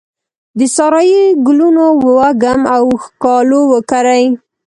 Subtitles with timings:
[0.57, 4.25] د سارایې ګلونو وږم او ښکالو وکرې